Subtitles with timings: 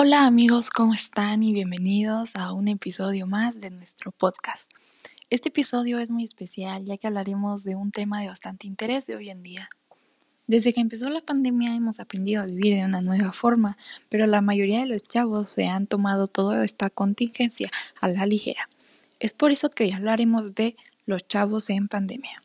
[0.00, 1.42] Hola amigos, ¿cómo están?
[1.42, 4.70] Y bienvenidos a un episodio más de nuestro podcast.
[5.28, 9.16] Este episodio es muy especial ya que hablaremos de un tema de bastante interés de
[9.16, 9.70] hoy en día.
[10.46, 13.76] Desde que empezó la pandemia hemos aprendido a vivir de una nueva forma,
[14.08, 17.68] pero la mayoría de los chavos se han tomado toda esta contingencia
[18.00, 18.68] a la ligera.
[19.18, 22.40] Es por eso que hoy hablaremos de los chavos en pandemia.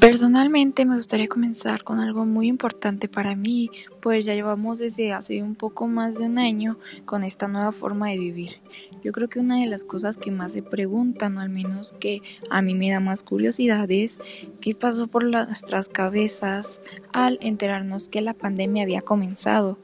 [0.00, 3.68] Personalmente me gustaría comenzar con algo muy importante para mí,
[4.00, 8.08] pues ya llevamos desde hace un poco más de un año con esta nueva forma
[8.08, 8.62] de vivir.
[9.04, 12.22] Yo creo que una de las cosas que más se preguntan, o al menos que
[12.48, 14.20] a mí me da más curiosidad, es
[14.62, 19.78] qué pasó por nuestras cabezas al enterarnos que la pandemia había comenzado.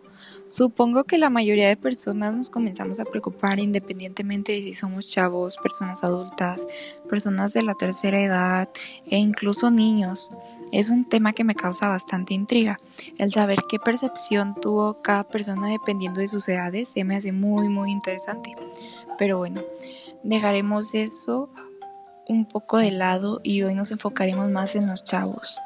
[0.49, 5.57] Supongo que la mayoría de personas nos comenzamos a preocupar independientemente de si somos chavos,
[5.57, 6.69] personas adultas,
[7.11, 8.69] personas de la tercera edad
[9.07, 10.31] e incluso niños.
[10.71, 12.79] Es un tema que me causa bastante intriga.
[13.19, 17.69] El saber qué percepción tuvo cada persona dependiendo de sus edades se me hace muy
[17.69, 18.55] muy interesante.
[19.19, 19.63] Pero bueno,
[20.23, 21.51] dejaremos eso
[22.29, 25.57] un poco de lado y hoy nos enfocaremos más en los chavos.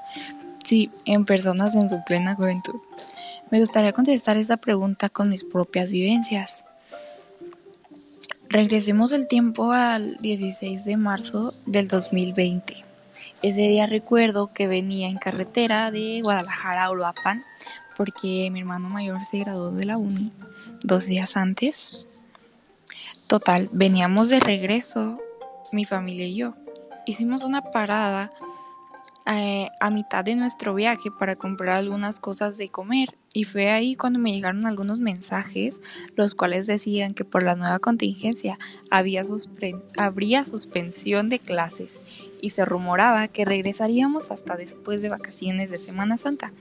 [0.64, 2.80] Sí, en personas en su plena juventud.
[3.50, 6.64] Me gustaría contestar esta pregunta con mis propias vivencias.
[8.48, 12.84] Regresemos el tiempo al 16 de marzo del 2020.
[13.42, 17.44] Ese día recuerdo que venía en carretera de Guadalajara a Uruapan
[17.96, 20.30] porque mi hermano mayor se graduó de la uni
[20.84, 22.06] dos días antes.
[23.26, 25.18] Total, veníamos de regreso,
[25.72, 26.54] mi familia y yo.
[27.04, 28.30] Hicimos una parada
[29.26, 33.94] eh, a mitad de nuestro viaje para comprar algunas cosas de comer y fue ahí
[33.94, 35.80] cuando me llegaron algunos mensajes,
[36.16, 38.58] los cuales decían que por la nueva contingencia
[38.90, 39.22] había
[39.96, 42.00] habría suspensión de clases
[42.40, 46.52] y se rumoraba que regresaríamos hasta después de vacaciones de Semana Santa.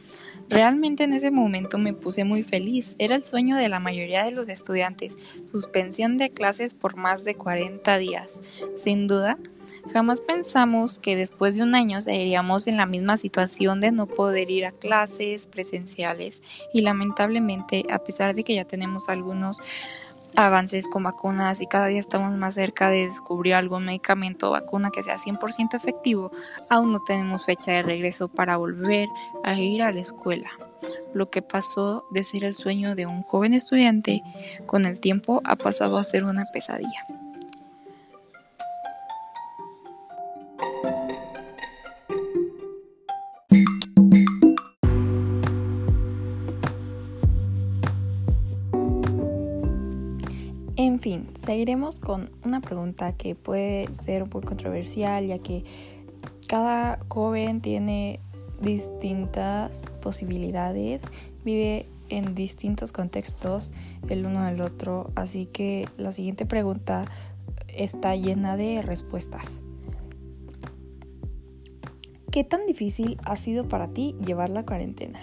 [0.48, 4.32] Realmente en ese momento me puse muy feliz, era el sueño de la mayoría de
[4.32, 8.42] los estudiantes, suspensión de clases por más de 40 días.
[8.78, 9.38] Sin duda,
[9.92, 14.52] Jamás pensamos que después de un año seguiríamos en la misma situación de no poder
[14.52, 19.62] ir a clases presenciales y lamentablemente, a pesar de que ya tenemos algunos
[20.36, 24.92] avances con vacunas y cada día estamos más cerca de descubrir algún medicamento o vacuna
[24.92, 26.32] que sea 100% efectivo,
[26.70, 29.10] aún no tenemos fecha de regreso para volver
[29.44, 30.50] a ir a la escuela.
[31.14, 34.22] Lo que pasó de ser el sueño de un joven estudiante
[34.66, 37.19] con el tiempo ha pasado a ser una pesadilla.
[51.36, 55.64] Seguiremos con una pregunta que puede ser un poco controversial, ya que
[56.48, 58.20] cada joven tiene
[58.62, 61.04] distintas posibilidades,
[61.44, 63.72] vive en distintos contextos
[64.10, 67.06] el uno del otro, así que la siguiente pregunta
[67.68, 69.64] está llena de respuestas.
[72.32, 75.20] ¿Qué tan difícil ha sido para ti llevar la cuarentena?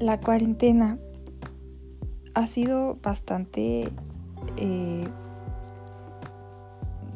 [0.00, 0.98] La cuarentena
[2.38, 3.88] ha sido bastante
[4.58, 5.08] eh,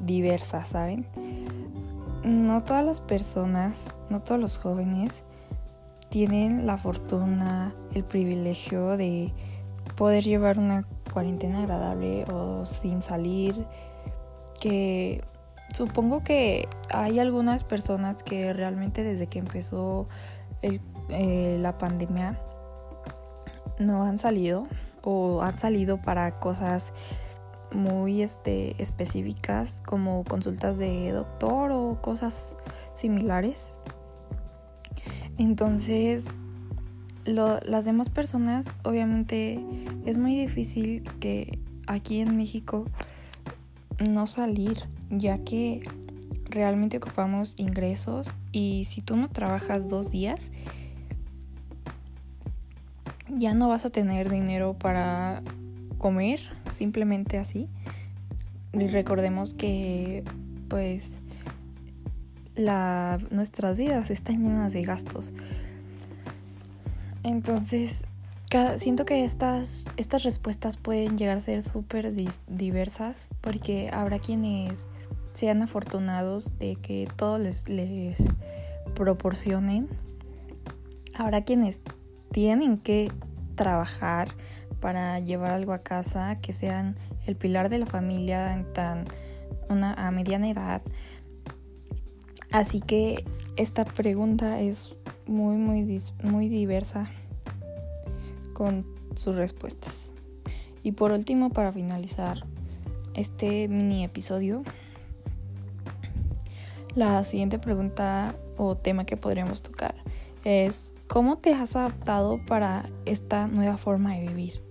[0.05, 1.07] diversa, ¿saben?
[2.25, 5.23] No todas las personas, no todos los jóvenes
[6.09, 9.33] tienen la fortuna, el privilegio de
[9.97, 13.55] poder llevar una cuarentena agradable o sin salir,
[14.61, 15.23] que
[15.73, 20.09] supongo que hay algunas personas que realmente desde que empezó
[20.63, 22.41] eh, la pandemia
[23.79, 24.65] no han salido
[25.03, 26.93] o han salido para cosas
[27.73, 32.57] muy este, específicas como consultas de doctor o cosas
[32.95, 33.77] similares.
[35.39, 36.27] Entonces,
[37.25, 39.65] las demás personas, obviamente,
[40.05, 42.87] es muy difícil que aquí en México
[43.99, 45.81] no salir, ya que
[46.47, 50.51] realmente ocupamos ingresos y si tú no trabajas dos días,
[53.39, 55.43] ya no vas a tener dinero para
[55.99, 56.41] comer,
[56.73, 57.69] simplemente así.
[58.73, 60.25] Y recordemos que
[60.69, 61.19] pues
[63.31, 65.33] nuestras vidas están llenas de gastos.
[67.23, 68.07] Entonces,
[68.77, 72.13] siento que estas, estas respuestas pueden llegar a ser súper
[72.49, 74.89] diversas porque habrá quienes
[75.33, 78.25] sean afortunados de que todo les, les
[78.95, 79.89] proporcionen.
[81.15, 81.81] Habrá quienes
[82.33, 83.11] tienen que
[83.55, 84.29] trabajar
[84.81, 86.97] para llevar algo a casa, que sean
[87.27, 89.07] el pilar de la familia tan
[89.69, 90.83] una a mediana edad
[92.53, 93.25] Así que
[93.57, 94.95] esta pregunta es
[95.27, 97.11] muy, muy, muy diversa
[98.53, 98.85] con
[99.17, 100.13] sus respuestas.
[100.83, 102.45] Y por último, para finalizar
[103.15, 104.65] este mini episodio,
[106.95, 109.95] la siguiente pregunta o tema que podríamos tocar
[110.45, 114.63] es ¿cómo te has adaptado para esta nueva forma de vivir?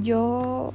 [0.00, 0.72] Yo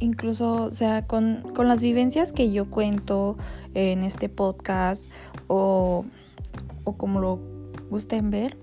[0.00, 3.38] incluso, o sea, con, con las vivencias que yo cuento
[3.72, 5.10] en este podcast
[5.46, 6.04] o,
[6.84, 7.40] o como lo
[7.88, 8.58] gusten ver,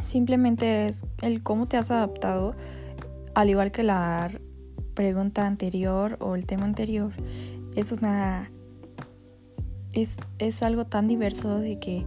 [0.00, 2.56] simplemente es el cómo te has adaptado,
[3.34, 4.30] al igual que la
[4.94, 7.12] pregunta anterior o el tema anterior,
[7.76, 8.50] es una...
[9.94, 12.04] Es, es algo tan diverso de que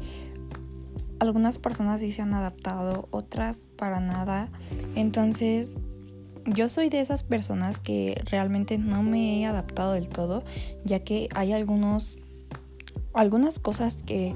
[1.19, 4.51] algunas personas sí se han adaptado, otras para nada.
[4.95, 5.71] Entonces,
[6.45, 10.43] yo soy de esas personas que realmente no me he adaptado del todo,
[10.85, 12.17] ya que hay algunos
[13.13, 14.35] algunas cosas que,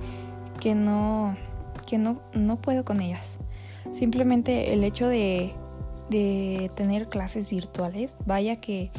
[0.59, 1.37] que no
[1.85, 3.37] que no, no puedo con ellas.
[3.91, 5.53] Simplemente el hecho de,
[6.09, 8.91] de tener clases virtuales, vaya que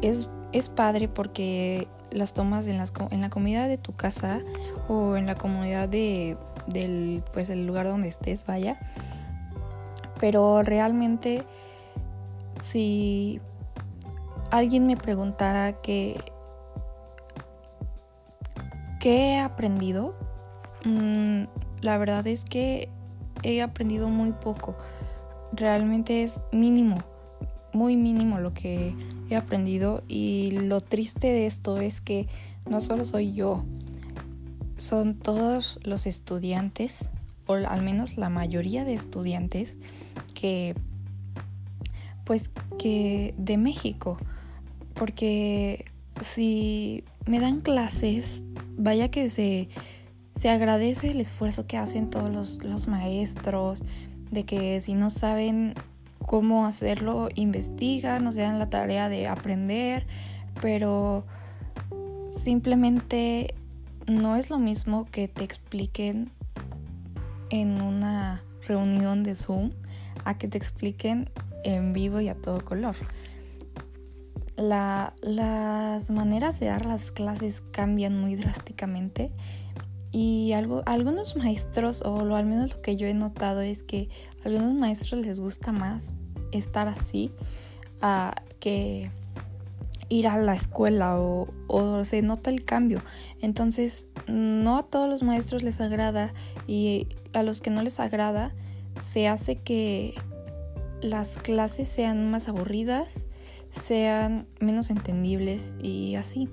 [0.00, 4.40] es, es padre porque las tomas en, la comida de tu casa
[4.88, 8.78] o en la comunidad de, del pues, el lugar donde estés, vaya.
[10.20, 11.44] Pero realmente
[12.60, 13.40] si
[14.50, 16.20] alguien me preguntara que
[19.00, 20.14] qué he aprendido,
[20.84, 21.44] mm,
[21.80, 22.88] la verdad es que
[23.42, 24.76] he aprendido muy poco.
[25.52, 26.98] Realmente es mínimo,
[27.72, 28.94] muy mínimo lo que
[29.30, 32.26] he aprendido y lo triste de esto es que
[32.68, 33.64] no solo soy yo,
[34.76, 37.08] son todos los estudiantes,
[37.46, 39.76] o al menos la mayoría de estudiantes
[40.34, 40.74] que
[42.24, 44.16] pues que de México,
[44.94, 45.86] porque
[46.20, 48.42] si me dan clases,
[48.76, 49.68] vaya que se,
[50.40, 53.82] se agradece el esfuerzo que hacen todos los, los maestros,
[54.30, 55.74] de que si no saben
[56.26, 60.06] cómo hacerlo, investigan, o sea, la tarea de aprender,
[60.60, 61.24] pero
[62.42, 63.54] simplemente
[64.06, 66.30] no es lo mismo que te expliquen
[67.50, 69.70] en una reunión de Zoom
[70.24, 71.30] a que te expliquen
[71.64, 72.96] en vivo y a todo color.
[74.56, 79.32] las maneras de dar las clases cambian muy drásticamente
[80.12, 84.10] y algo, algunos maestros, o lo, al menos lo que yo he notado es que
[84.44, 86.14] a algunos maestros les gusta más
[86.52, 87.32] estar así
[88.60, 89.10] que
[90.08, 93.02] ir a la escuela o, o, se nota el cambio.
[93.40, 96.34] Entonces, no a todos los maestros les agrada
[96.66, 98.54] y a los que no les agrada
[99.00, 100.14] se hace que
[101.00, 103.24] las clases sean más aburridas,
[103.70, 106.48] sean menos entendibles y así.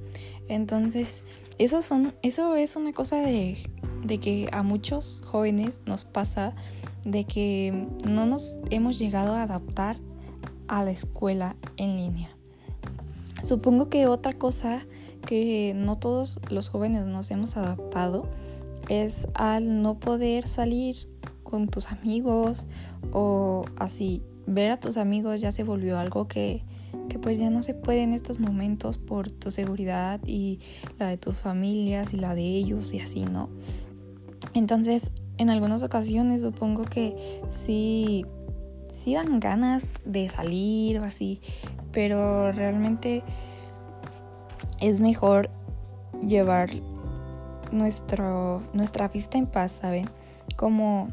[0.48, 1.22] Entonces,
[1.60, 3.58] eso, son, eso es una cosa de,
[4.04, 6.56] de que a muchos jóvenes nos pasa
[7.06, 9.98] de que no nos hemos llegado a adaptar
[10.68, 12.30] a la escuela en línea.
[13.44, 14.86] Supongo que otra cosa
[15.26, 18.30] que no todos los jóvenes nos hemos adaptado
[18.88, 20.96] es al no poder salir
[21.44, 22.68] con tus amigos
[23.12, 26.28] o así ver a tus amigos ya se volvió algo
[27.10, 30.60] que, pues ya no se puede en estos momentos por tu seguridad y
[30.98, 33.50] la de tus familias y la de ellos y así, ¿no?
[34.54, 38.26] Entonces, en algunas ocasiones supongo que sí,
[38.92, 41.42] sí dan ganas de salir o así,
[41.92, 43.24] pero realmente
[44.82, 45.50] es mejor
[46.26, 46.70] llevar
[47.72, 50.10] nuestro, nuestra vista en paz, ¿saben?
[50.56, 51.10] Como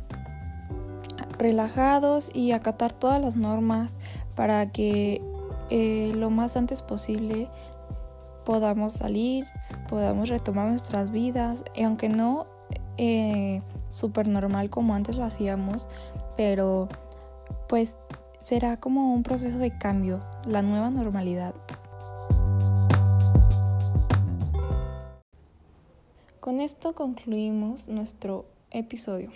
[1.39, 3.99] relajados y acatar todas las normas
[4.35, 5.23] para que
[5.71, 7.49] eh, lo más antes posible
[8.45, 9.47] podamos salir,
[9.89, 12.47] podamos retomar nuestras vidas, y aunque no
[12.97, 15.89] eh, súper normal como antes lo hacíamos,
[16.37, 16.89] pero
[17.69, 17.97] pues
[18.39, 21.55] será como un proceso de cambio, la nueva normalidad.
[26.41, 29.33] Con esto concluimos nuestro episodio.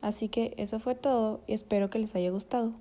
[0.00, 2.72] Así que eso fue todo y espero que les haya gustado.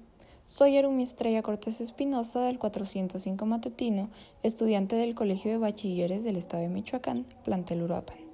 [0.53, 4.09] Soy Arumi Estrella Cortés Espinosa del 405 Matutino,
[4.43, 8.30] estudiante del Colegio de Bachilleres del Estado de Michoacán, plantel Uruapan.